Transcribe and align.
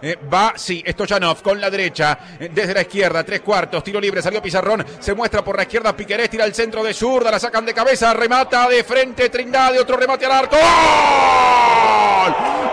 Eh, 0.00 0.16
va, 0.32 0.52
sí, 0.56 0.84
Stoyanov 0.86 1.42
con 1.42 1.60
la 1.60 1.70
derecha, 1.70 2.18
eh, 2.38 2.50
desde 2.52 2.74
la 2.74 2.82
izquierda, 2.82 3.24
tres 3.24 3.40
cuartos, 3.40 3.82
tiro 3.82 4.00
libre, 4.00 4.22
salió 4.22 4.40
Pizarrón, 4.40 4.84
se 5.00 5.14
muestra 5.14 5.42
por 5.42 5.56
la 5.56 5.62
izquierda 5.62 5.96
Piquerés, 5.96 6.30
tira 6.30 6.44
al 6.44 6.54
centro 6.54 6.84
de 6.84 6.94
zurda, 6.94 7.30
la 7.30 7.40
sacan 7.40 7.66
de 7.66 7.74
cabeza, 7.74 8.14
remata 8.14 8.68
de 8.68 8.84
frente, 8.84 9.28
Trindade, 9.28 9.80
otro 9.80 9.96
remate 9.96 10.26
al 10.26 10.32
arco. 10.32 10.56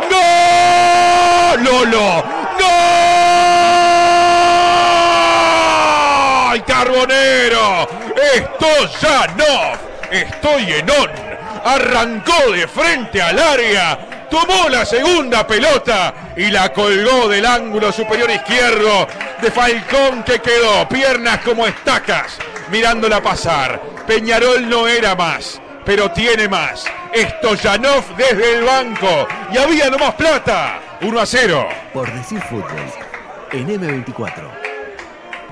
¡Gol! 0.10 1.64
¡Lolo! 1.64 2.24
¡Gol! 2.60 2.66
¡Carbonero! 6.66 7.88
Stoyanov, 8.60 9.78
estoy 10.12 10.74
en 10.74 10.90
on 10.90 11.36
arrancó 11.66 12.52
de 12.52 12.68
frente 12.68 13.22
al 13.22 13.40
área, 13.40 14.15
tomó 14.30 14.70
la 14.70 14.86
segunda 14.86 15.46
pelota 15.46 16.34
y 16.36 16.52
la 16.52 16.72
colgó 16.74 17.28
del 17.28 17.46
ángulo 17.46 17.92
superior 17.92 18.30
izquierdo 18.30 19.08
de 19.42 19.52
Falcón 19.52 20.24
que 20.24 20.40
quedó, 20.40 20.88
piernas 20.88 21.40
como 21.40 21.68
estacas, 21.68 22.38
mirándola 22.70 23.22
pasar. 23.22 23.82
Peñarol 24.08 24.70
no 24.70 24.88
era 24.88 25.16
más, 25.16 25.62
pero 25.86 26.12
tiene 26.12 26.48
más. 26.48 26.86
Stoyanov 27.16 28.16
desde 28.18 28.56
el 28.56 28.64
banco 28.64 29.28
y 29.52 29.58
había 29.58 29.90
nomás 29.90 30.16
plata. 30.16 30.80
1 31.02 31.20
a 31.20 31.26
0. 31.26 31.68
Por 31.94 32.12
decir 32.14 32.42
fútbol, 32.42 32.72
en 33.52 33.68
M24. 33.68 34.65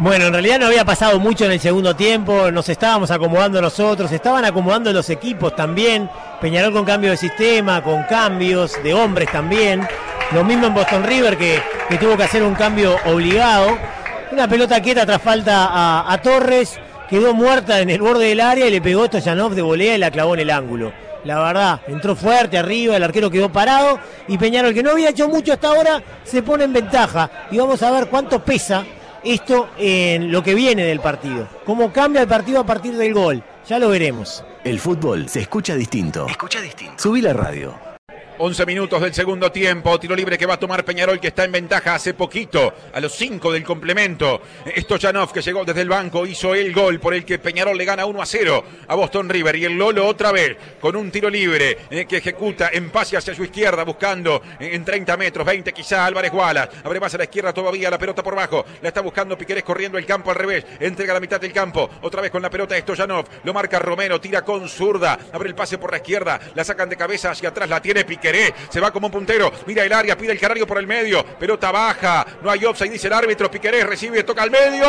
Bueno, 0.03 0.25
en 0.25 0.33
realidad 0.33 0.59
no 0.59 0.65
había 0.65 0.83
pasado 0.83 1.17
mucho 1.17 1.45
en 1.45 1.53
el 1.53 1.61
segundo 1.61 1.95
tiempo, 1.95 2.51
nos 2.51 2.67
estábamos 2.67 3.09
acomodando 3.09 3.61
nosotros, 3.61 4.11
estaban 4.11 4.43
acomodando 4.43 4.91
los 4.91 5.09
equipos 5.09 5.55
también, 5.55 6.09
Peñarol 6.41 6.73
con 6.73 6.83
cambio 6.83 7.11
de 7.11 7.15
sistema, 7.15 7.81
con 7.81 8.03
cambios 8.03 8.83
de 8.83 8.93
hombres 8.93 9.31
también, 9.31 9.87
lo 10.33 10.43
mismo 10.43 10.67
en 10.67 10.73
Boston 10.73 11.05
River 11.05 11.37
que, 11.37 11.61
tuvo 12.01 12.17
que 12.17 12.23
hacer 12.23 12.43
un 12.43 12.53
cambio 12.53 12.97
obligado, 13.05 13.77
una 14.33 14.45
pelota 14.45 14.81
quieta 14.81 15.05
tras 15.05 15.21
falta 15.21 16.11
a, 16.11 16.21
Torres, 16.21 16.77
quedó 17.09 17.33
muerta 17.33 17.79
en 17.79 17.89
el 17.89 18.01
borde 18.01 18.25
del 18.25 18.41
área 18.41 18.67
y 18.67 18.71
le 18.71 18.81
pegó 18.81 19.05
Stoyanov 19.05 19.53
de 19.53 19.61
volea 19.61 19.95
y 19.95 19.99
la 19.99 20.11
clavó 20.11 20.33
en 20.33 20.41
el 20.41 20.49
ángulo. 20.49 20.91
La 21.23 21.39
verdad, 21.39 21.79
entró 21.87 22.13
fuerte 22.13 22.57
arriba, 22.57 22.97
el 22.97 23.03
arquero 23.03 23.31
quedó 23.31 23.49
parado 23.49 23.99
y 24.27 24.37
Peñarol, 24.37 24.73
que 24.73 24.83
no 24.83 24.91
había 24.91 25.11
hecho 25.11 25.29
mucho 25.29 25.53
hasta 25.53 25.69
ahora, 25.69 26.03
se 26.25 26.43
pone 26.43 26.65
en 26.65 26.73
ventaja. 26.73 27.47
Y 27.51 27.57
vamos 27.57 27.81
a 27.81 27.91
ver 27.91 28.07
cuánto 28.07 28.43
pesa 28.43 28.83
esto 29.23 29.69
en 29.77 30.31
lo 30.31 30.43
que 30.43 30.55
viene 30.55 30.83
del 30.83 30.99
partido. 30.99 31.47
Cómo 31.65 31.91
cambia 31.91 32.21
el 32.21 32.27
partido 32.27 32.59
a 32.59 32.65
partir 32.65 32.95
del 32.95 33.13
gol. 33.13 33.43
Ya 33.67 33.79
lo 33.79 33.89
veremos. 33.89 34.43
El 34.63 34.79
fútbol 34.79 35.29
se 35.29 35.41
escucha 35.41 35.75
distinto. 35.75 36.27
Escucha 36.27 36.61
distinto. 36.61 37.01
Subí 37.01 37.21
la 37.21 37.33
radio. 37.33 37.92
11 38.37 38.65
minutos 38.65 39.01
del 39.01 39.13
segundo 39.13 39.51
tiempo, 39.51 39.99
tiro 39.99 40.15
libre 40.15 40.37
que 40.37 40.45
va 40.45 40.55
a 40.55 40.59
tomar 40.59 40.83
Peñarol 40.83 41.19
que 41.19 41.27
está 41.27 41.43
en 41.43 41.51
ventaja 41.51 41.95
hace 41.95 42.13
poquito, 42.13 42.73
a 42.93 42.99
los 42.99 43.13
5 43.13 43.51
del 43.51 43.63
complemento. 43.63 44.41
Stoyanov 44.77 45.31
que 45.31 45.41
llegó 45.41 45.63
desde 45.63 45.81
el 45.81 45.89
banco 45.89 46.25
hizo 46.25 46.55
el 46.55 46.73
gol 46.73 46.99
por 46.99 47.13
el 47.13 47.25
que 47.25 47.39
Peñarol 47.39 47.77
le 47.77 47.85
gana 47.85 48.05
1 48.05 48.21
a 48.21 48.25
0 48.25 48.63
a 48.87 48.95
Boston 48.95 49.29
River. 49.29 49.55
Y 49.55 49.65
el 49.65 49.77
Lolo 49.77 50.07
otra 50.07 50.31
vez 50.31 50.57
con 50.79 50.95
un 50.95 51.11
tiro 51.11 51.29
libre 51.29 51.77
eh, 51.89 52.05
que 52.05 52.17
ejecuta 52.17 52.69
en 52.73 52.89
pase 52.89 53.17
hacia 53.17 53.35
su 53.35 53.43
izquierda 53.43 53.83
buscando 53.83 54.41
en 54.59 54.83
30 54.83 55.15
metros, 55.17 55.45
20 55.45 55.71
quizá 55.71 56.05
Álvarez 56.05 56.31
Gualas, 56.31 56.69
abre 56.83 56.99
más 56.99 57.13
a 57.13 57.17
la 57.17 57.23
izquierda 57.25 57.53
todavía, 57.53 57.89
la 57.89 57.97
pelota 57.97 58.23
por 58.23 58.35
bajo, 58.35 58.65
la 58.81 58.89
está 58.89 59.01
buscando 59.01 59.37
Piquerés 59.37 59.63
corriendo 59.63 59.97
el 59.97 60.05
campo 60.05 60.31
al 60.31 60.37
revés, 60.37 60.65
entrega 60.79 61.13
la 61.13 61.19
mitad 61.19 61.39
del 61.39 61.53
campo, 61.53 61.89
otra 62.01 62.21
vez 62.21 62.31
con 62.31 62.41
la 62.41 62.49
pelota 62.49 62.77
Stoyanov, 62.77 63.25
lo 63.43 63.53
marca 63.53 63.79
Romero, 63.79 64.19
tira 64.19 64.43
con 64.43 64.67
zurda, 64.67 65.17
abre 65.31 65.49
el 65.49 65.55
pase 65.55 65.77
por 65.77 65.91
la 65.91 65.97
izquierda, 65.97 66.39
la 66.55 66.63
sacan 66.63 66.89
de 66.89 66.97
cabeza 66.97 67.31
hacia 67.31 67.49
atrás, 67.49 67.69
la 67.69 67.81
tiene 67.81 68.03
Piquerés 68.03 68.32
se 68.69 68.79
va 68.79 68.91
como 68.91 69.07
un 69.07 69.13
puntero, 69.13 69.51
mira 69.65 69.83
el 69.83 69.93
área, 69.93 70.17
pide 70.17 70.31
el 70.31 70.39
canario 70.39 70.65
por 70.65 70.77
el 70.77 70.87
medio, 70.87 71.25
pelota 71.25 71.71
baja, 71.71 72.25
no 72.41 72.49
hay 72.49 72.65
offside, 72.65 72.91
dice 72.91 73.07
el 73.07 73.13
árbitro, 73.13 73.49
Piquerés 73.49 73.85
recibe, 73.85 74.23
toca 74.23 74.43
al 74.43 74.51
medio. 74.51 74.85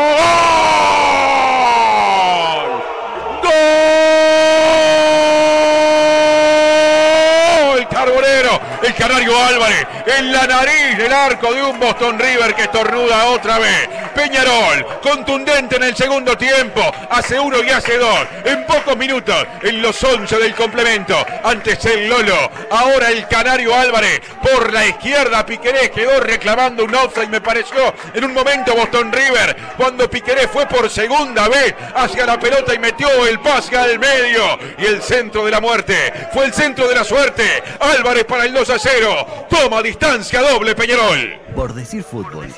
El 8.85 8.95
canario 8.95 9.43
Álvarez, 9.43 9.87
en 10.19 10.33
la 10.33 10.47
nariz 10.47 10.99
del 10.99 11.13
arco 11.13 11.55
de 11.55 11.63
un 11.63 11.81
Boston 11.81 12.19
River 12.19 12.55
que 12.55 12.65
estornuda 12.65 13.27
otra 13.27 13.59
vez. 13.59 13.89
Peñarol, 14.15 15.01
contundente 15.03 15.77
en 15.77 15.85
el 15.85 15.97
segundo 15.97 16.37
tiempo, 16.37 16.83
hace 17.11 17.39
uno 17.41 17.63
y 17.63 17.71
hace 17.71 17.97
dos, 17.99 18.21
en 18.45 18.65
pocos 18.67 18.97
minutos, 18.97 19.47
en 19.63 19.81
los 19.81 20.03
once 20.05 20.37
del 20.37 20.55
complemento, 20.55 21.17
antes 21.43 21.85
el 21.87 22.09
Lolo, 22.09 22.51
ahora 22.71 23.11
el 23.11 23.27
Canario 23.27 23.75
Álvarez, 23.75 24.21
por 24.43 24.73
la 24.73 24.87
izquierda 24.87 25.47
Piquerés 25.47 25.91
quedó 25.91 26.21
reclamando 26.21 26.85
un 26.85 26.95
offside, 26.95 27.29
me 27.29 27.41
pareció 27.41 27.95
en 28.13 28.25
un 28.25 28.35
momento 28.35 28.75
Boston 28.75 29.11
River, 29.13 29.57
cuando 29.77 30.09
Piquerés 30.11 30.49
fue 30.53 30.67
por 30.67 30.91
segunda 30.91 31.49
vez 31.49 31.75
hacia 31.95 32.27
la 32.27 32.39
pelota 32.39 32.75
y 32.75 32.79
metió 32.79 33.27
el 33.27 33.41
pase 33.41 33.77
al 33.77 33.99
medio, 33.99 34.59
y 34.79 34.85
el 34.85 35.03
centro 35.03 35.45
de 35.45 35.51
la 35.51 35.61
muerte, 35.61 36.13
fue 36.33 36.45
el 36.45 36.53
centro 36.53 36.87
de 36.87 36.95
la 36.95 37.05
suerte, 37.05 37.63
Álvarez 37.81 38.25
para 38.25 38.45
el 38.45 38.53
2 38.53 38.74
a 38.75 38.79
0, 38.79 39.47
toma 39.49 39.83
distancia 39.83 40.41
doble 40.43 40.75
Peñarol. 40.75 41.39
Por 41.55 41.75
decir 41.75 42.03
fútbol 42.03 42.49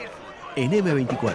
en 0.54 0.72
M24. 0.72 1.34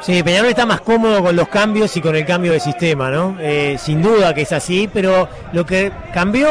Sí, 0.00 0.22
Peñarol 0.22 0.50
está 0.50 0.64
más 0.64 0.80
cómodo 0.80 1.20
con 1.24 1.34
los 1.34 1.48
cambios 1.48 1.96
y 1.96 2.00
con 2.00 2.14
el 2.14 2.24
cambio 2.24 2.52
de 2.52 2.60
sistema, 2.60 3.10
¿no? 3.10 3.36
Eh, 3.40 3.76
sin 3.80 4.00
duda 4.00 4.32
que 4.32 4.42
es 4.42 4.52
así, 4.52 4.88
pero 4.92 5.28
lo 5.52 5.66
que 5.66 5.90
cambió 6.14 6.48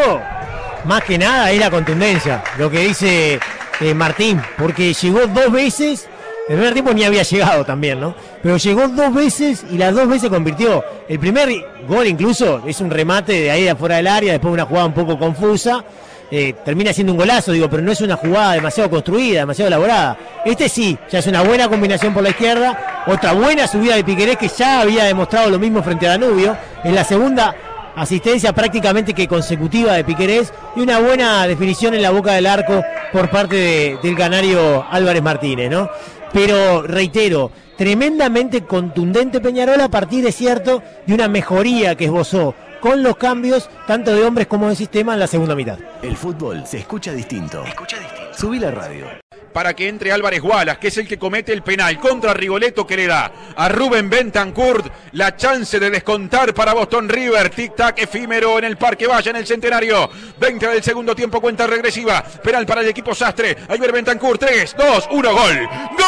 más 0.84 1.04
que 1.04 1.18
nada 1.18 1.52
es 1.52 1.60
la 1.60 1.72
contundencia, 1.72 2.44
lo 2.58 2.70
que 2.70 2.80
dice 2.80 3.40
eh, 3.80 3.94
Martín, 3.94 4.42
porque 4.58 4.94
llegó 4.94 5.28
dos 5.28 5.50
veces, 5.50 6.10
el 6.50 6.56
primer 6.56 6.74
tiempo 6.74 6.94
ni 6.94 7.06
había 7.06 7.24
llegado 7.24 7.64
también, 7.64 8.02
¿no? 8.02 8.16
Pero 8.44 8.58
llegó 8.58 8.90
dos 8.90 9.14
veces 9.14 9.64
y 9.72 9.78
las 9.78 9.94
dos 9.94 10.10
veces 10.10 10.30
convirtió. 10.30 10.84
El 11.08 11.20
primer 11.20 11.50
gol 11.88 12.08
incluso 12.08 12.62
es 12.68 12.82
un 12.82 12.90
remate 12.90 13.32
de 13.34 13.52
ahí 13.52 13.64
de 13.64 13.70
afuera 13.70 13.96
del 13.96 14.08
área, 14.08 14.34
después 14.34 14.54
una 14.54 14.66
jugada 14.66 14.88
un 14.88 14.94
poco 14.94 15.18
confusa 15.18 15.86
eh, 16.34 16.56
termina 16.64 16.94
siendo 16.94 17.12
un 17.12 17.20
golazo, 17.20 17.52
digo, 17.52 17.70
pero 17.70 17.84
no 17.84 17.92
es 17.92 18.00
una 18.00 18.16
jugada 18.16 18.54
demasiado 18.54 18.90
construida, 18.90 19.42
demasiado 19.42 19.68
elaborada. 19.68 20.18
Este 20.46 20.70
sí, 20.70 20.98
ya 21.12 21.20
es 21.20 21.28
una 21.28 21.42
buena 21.42 21.68
combinación 21.68 22.14
por 22.14 22.24
la 22.24 22.30
izquierda, 22.30 23.04
otra 23.06 23.34
buena 23.34 23.68
subida 23.68 23.96
de 23.96 24.04
Piquerés 24.06 24.38
que 24.38 24.48
ya 24.48 24.80
había 24.80 25.04
demostrado 25.04 25.50
lo 25.50 25.60
mismo 25.60 25.84
frente 25.84 26.08
a 26.08 26.12
Danubio, 26.12 26.56
en 26.86 26.96
la 26.96 27.04
segunda 27.04 27.54
asistencia 27.98 28.54
prácticamente 28.54 29.14
que 29.14 29.28
consecutiva 29.28 29.94
de 29.94 30.06
Piquerés 30.06 30.54
y 30.78 30.80
una 30.80 31.00
buena 31.00 31.46
definición 31.48 31.94
en 31.96 32.02
la 32.02 32.12
boca 32.12 32.32
del 32.32 32.48
arco 32.48 32.82
por 33.12 33.30
parte 33.30 33.98
del 34.02 34.16
canario 34.16 34.86
Álvarez 34.90 35.22
Martínez, 35.22 35.70
¿no? 35.70 35.90
Pero 36.32 36.84
reitero, 36.84 37.52
tremendamente 37.78 38.62
contundente 38.62 39.42
Peñarol 39.42 39.82
a 39.82 39.90
partir 39.90 40.24
de 40.24 40.32
cierto 40.32 40.82
de 41.06 41.14
una 41.14 41.28
mejoría 41.28 41.96
que 41.96 42.06
esbozó 42.06 42.56
con 42.82 43.02
los 43.02 43.16
cambios 43.16 43.70
tanto 43.88 44.14
de 44.14 44.26
hombres 44.26 44.48
como 44.48 44.68
de 44.68 44.76
sistema 44.76 45.14
en 45.14 45.20
la 45.20 45.28
segunda 45.28 45.56
mitad. 45.56 45.78
El 46.02 46.18
fútbol 46.18 46.66
se 46.68 46.80
escucha 46.80 47.14
distinto. 47.14 47.64
Escucha 47.64 47.98
distinto. 48.00 48.34
Subí 48.38 48.60
la 48.60 48.72
radio. 48.72 49.06
Para 49.54 49.74
que 49.76 49.88
entre 49.90 50.12
Álvarez 50.14 50.42
Gualas, 50.42 50.78
que 50.78 50.88
es 50.88 50.98
el 50.98 51.08
que 51.08 51.20
comete 51.20 51.52
el 51.52 51.62
penal 51.62 52.00
contra 52.00 52.34
Rigoletto, 52.34 52.88
que 52.88 52.96
le 52.96 53.08
da 53.08 53.32
a 53.56 53.68
Rubén 53.68 54.10
Bentancourt 54.10 54.86
la 55.12 55.36
chance 55.36 55.78
de 55.78 55.90
descontar 55.90 56.54
para 56.54 56.74
Boston 56.74 57.10
River. 57.10 57.52
Tic-tac 57.52 58.02
efímero 58.02 58.58
en 58.58 58.64
el 58.64 58.78
Parque 58.78 59.08
Vaya, 59.08 59.30
en 59.30 59.36
el 59.38 59.46
centenario. 59.46 60.10
20 60.40 60.68
del 60.68 60.82
segundo 60.82 61.14
tiempo, 61.14 61.42
cuenta 61.42 61.68
regresiva. 61.68 62.24
Penal 62.24 62.66
para 62.66 62.80
el 62.80 62.88
equipo 62.88 63.14
Sastre. 63.14 63.58
Ahí 63.68 63.78
ver 63.78 63.92
Bentancourt. 63.92 64.40
3, 64.40 64.76
2, 64.78 65.10
1, 65.12 65.34
gol. 65.34 65.70
¡Gol! 65.98 66.08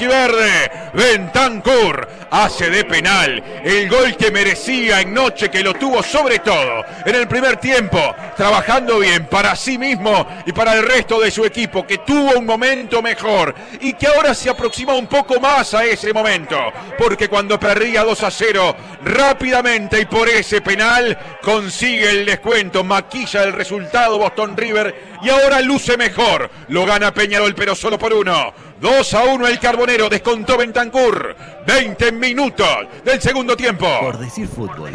Rojiverde. 0.00 0.70
Bentancur 0.94 2.08
hace 2.30 2.70
de 2.70 2.84
penal 2.84 3.42
el 3.64 3.88
gol 3.88 4.16
que 4.16 4.30
merecía 4.30 5.00
en 5.00 5.12
noche, 5.12 5.50
que 5.50 5.62
lo 5.62 5.74
tuvo 5.74 6.02
sobre 6.02 6.38
todo 6.38 6.84
en 7.04 7.14
el 7.14 7.28
primer 7.28 7.56
tiempo, 7.56 7.98
trabajando 8.36 8.98
bien 8.98 9.26
para 9.26 9.56
sí 9.56 9.78
mismo 9.78 10.26
y 10.46 10.52
para 10.52 10.74
el 10.74 10.84
resto 10.84 11.20
de 11.20 11.30
su 11.30 11.44
equipo, 11.44 11.86
que 11.86 11.98
tuvo 11.98 12.38
un 12.38 12.46
momento 12.46 13.02
mejor 13.02 13.54
y 13.80 13.92
que 13.94 14.06
ahora 14.06 14.34
se 14.34 14.50
aproxima 14.50 14.94
un 14.94 15.06
poco 15.06 15.40
más 15.40 15.74
a 15.74 15.84
ese 15.84 16.12
momento, 16.12 16.58
porque 16.98 17.28
cuando 17.28 17.58
perdía 17.58 18.04
2 18.04 18.22
a 18.22 18.30
0, 18.30 18.76
rápidamente 19.04 20.00
y 20.00 20.06
por 20.06 20.28
ese 20.28 20.60
penal 20.60 21.18
consigue 21.42 22.10
el 22.10 22.26
descuento, 22.26 22.84
maquilla 22.84 23.42
el 23.42 23.52
resultado 23.52 24.18
Boston 24.18 24.56
River 24.56 25.10
y 25.22 25.28
ahora 25.28 25.60
luce 25.60 25.96
mejor. 25.96 26.50
Lo 26.68 26.86
gana 26.86 27.12
Peñarol, 27.12 27.54
pero 27.54 27.74
solo 27.74 27.98
por 27.98 28.12
uno. 28.12 28.52
2 28.80 29.14
a 29.14 29.24
1 29.24 29.46
el 29.46 29.58
Carbonero, 29.58 30.08
descontó 30.08 30.56
Bentancur. 30.56 31.36
20 31.66 32.12
minutos 32.20 32.68
del 33.04 33.20
segundo 33.20 33.56
tiempo. 33.56 33.86
Por 34.00 34.18
decir 34.18 34.46
fútbol, 34.46 34.92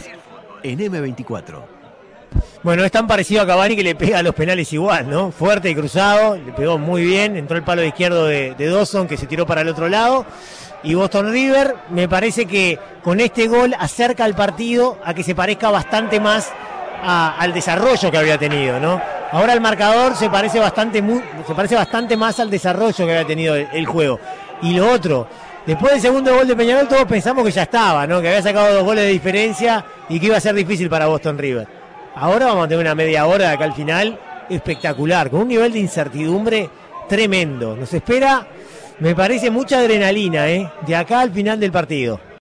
en 0.63 0.79
M24. 0.79 1.63
Bueno, 2.63 2.83
es 2.83 2.91
tan 2.91 3.07
parecido 3.07 3.41
a 3.41 3.47
Cavani 3.47 3.75
que 3.75 3.83
le 3.83 3.95
pega 3.95 4.19
a 4.19 4.23
los 4.23 4.33
penales 4.33 4.71
igual, 4.73 5.09
¿no? 5.09 5.31
Fuerte 5.31 5.69
y 5.69 5.75
cruzado, 5.75 6.37
le 6.37 6.51
pegó 6.53 6.77
muy 6.77 7.03
bien, 7.03 7.37
entró 7.37 7.57
el 7.57 7.63
palo 7.63 7.83
izquierdo 7.83 8.25
de, 8.25 8.55
de 8.55 8.67
Dawson 8.67 9.07
que 9.07 9.17
se 9.17 9.27
tiró 9.27 9.45
para 9.45 9.61
el 9.61 9.67
otro 9.67 9.89
lado. 9.89 10.25
Y 10.83 10.93
Boston 10.93 11.31
River 11.31 11.75
me 11.89 12.07
parece 12.07 12.45
que 12.45 12.77
con 13.03 13.19
este 13.19 13.47
gol 13.47 13.75
acerca 13.79 14.23
al 14.23 14.35
partido 14.35 14.99
a 15.03 15.13
que 15.13 15.23
se 15.23 15.33
parezca 15.33 15.71
bastante 15.71 16.19
más 16.19 16.51
al 17.03 17.53
desarrollo 17.53 18.11
que 18.11 18.17
había 18.17 18.37
tenido, 18.37 18.79
¿no? 18.79 19.01
Ahora 19.31 19.53
el 19.53 19.61
marcador 19.61 20.15
se 20.15 20.29
parece 20.29 20.59
bastante, 20.59 21.03
se 21.45 21.55
parece 21.55 21.75
bastante 21.75 22.15
más 22.15 22.39
al 22.39 22.49
desarrollo 22.49 23.05
que 23.05 23.11
había 23.11 23.27
tenido 23.27 23.55
el, 23.55 23.85
juego. 23.85 24.19
Y 24.61 24.73
lo 24.75 24.91
otro, 24.91 25.27
después 25.65 25.93
del 25.93 26.01
segundo 26.01 26.35
gol 26.35 26.47
de 26.47 26.55
Peñarol 26.55 26.87
todos 26.87 27.05
pensamos 27.05 27.43
que 27.43 27.51
ya 27.51 27.63
estaba, 27.63 28.05
¿no? 28.07 28.21
Que 28.21 28.29
había 28.29 28.41
sacado 28.41 28.73
dos 28.73 28.83
goles 28.83 29.05
de 29.05 29.11
diferencia 29.11 29.85
y 30.09 30.19
que 30.19 30.27
iba 30.27 30.37
a 30.37 30.41
ser 30.41 30.55
difícil 30.55 30.89
para 30.89 31.07
Boston 31.07 31.37
River. 31.37 31.67
Ahora 32.15 32.47
vamos 32.47 32.65
a 32.65 32.67
tener 32.67 32.85
una 32.85 32.95
media 32.95 33.25
hora 33.25 33.49
de 33.49 33.53
acá 33.55 33.65
al 33.65 33.73
final 33.73 34.19
espectacular, 34.49 35.29
con 35.29 35.41
un 35.41 35.47
nivel 35.47 35.73
de 35.73 35.79
incertidumbre 35.79 36.69
tremendo. 37.09 37.75
Nos 37.75 37.93
espera, 37.93 38.47
me 38.99 39.15
parece, 39.15 39.49
mucha 39.49 39.79
adrenalina, 39.79 40.47
¿eh? 40.47 40.69
De 40.85 40.95
acá 40.95 41.21
al 41.21 41.31
final 41.31 41.59
del 41.59 41.71
partido. 41.71 42.19